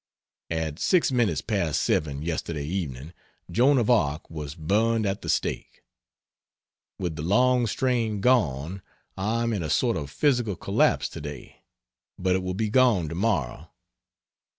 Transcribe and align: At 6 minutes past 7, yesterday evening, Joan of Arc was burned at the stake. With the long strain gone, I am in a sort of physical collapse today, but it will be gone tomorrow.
At 0.49 0.79
6 0.79 1.11
minutes 1.11 1.41
past 1.41 1.79
7, 1.83 2.23
yesterday 2.23 2.63
evening, 2.65 3.13
Joan 3.51 3.77
of 3.77 3.91
Arc 3.91 4.27
was 4.31 4.55
burned 4.55 5.05
at 5.05 5.21
the 5.21 5.29
stake. 5.29 5.83
With 6.97 7.15
the 7.17 7.21
long 7.21 7.67
strain 7.67 8.19
gone, 8.19 8.81
I 9.15 9.43
am 9.43 9.53
in 9.53 9.61
a 9.61 9.69
sort 9.69 9.97
of 9.97 10.09
physical 10.09 10.55
collapse 10.55 11.07
today, 11.07 11.61
but 12.17 12.35
it 12.35 12.41
will 12.41 12.55
be 12.55 12.71
gone 12.71 13.09
tomorrow. 13.09 13.69